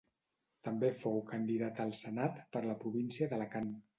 [0.67, 3.73] També fou candidat al Senat per la província d'Alacant.